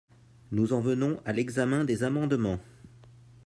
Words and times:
Nous 0.51 0.73
en 0.73 0.81
venons 0.81 1.21
à 1.25 1.31
l’examen 1.31 1.83
des 1.83 2.01
amendements. 2.01 2.57